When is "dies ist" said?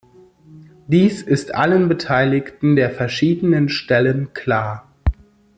0.87-1.53